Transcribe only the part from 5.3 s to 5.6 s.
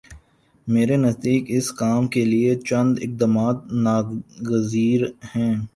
ہیں۔